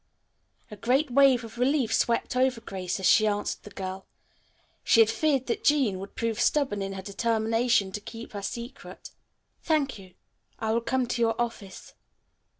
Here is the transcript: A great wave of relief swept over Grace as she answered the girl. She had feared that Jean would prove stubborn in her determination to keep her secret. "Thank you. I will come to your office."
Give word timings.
A 0.71 0.75
great 0.75 1.11
wave 1.11 1.43
of 1.43 1.59
relief 1.59 1.93
swept 1.93 2.35
over 2.35 2.59
Grace 2.59 2.99
as 2.99 3.05
she 3.05 3.27
answered 3.27 3.61
the 3.61 3.69
girl. 3.69 4.07
She 4.83 4.99
had 4.99 5.11
feared 5.11 5.45
that 5.45 5.63
Jean 5.63 5.99
would 5.99 6.15
prove 6.15 6.41
stubborn 6.41 6.81
in 6.81 6.93
her 6.93 7.03
determination 7.03 7.91
to 7.91 8.01
keep 8.01 8.31
her 8.31 8.41
secret. 8.41 9.11
"Thank 9.61 9.99
you. 9.99 10.15
I 10.57 10.71
will 10.73 10.81
come 10.81 11.05
to 11.05 11.21
your 11.21 11.39
office." 11.39 11.93